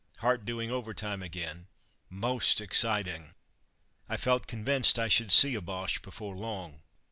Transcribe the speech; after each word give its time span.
Heart 0.17 0.45
doing 0.45 0.71
overtime 0.71 1.21
again! 1.21 1.67
Most 2.09 2.59
exciting! 2.59 3.35
I 4.09 4.17
felt 4.17 4.47
convinced 4.47 4.97
I 4.97 5.07
should 5.09 5.31
see 5.31 5.53
a 5.53 5.61
Boche 5.61 6.01
before 6.01 6.35
long. 6.35 6.81